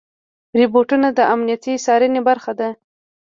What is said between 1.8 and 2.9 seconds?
څارنې برخه دي.